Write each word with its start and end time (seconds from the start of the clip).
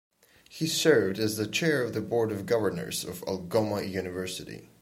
He 0.49 0.65
served 0.65 1.19
as 1.19 1.37
the 1.37 1.45
chair 1.45 1.83
of 1.83 1.93
the 1.93 2.01
Board 2.01 2.31
of 2.31 2.47
Governors 2.47 3.05
of 3.05 3.21
Algoma 3.27 3.83
University. 3.83 4.71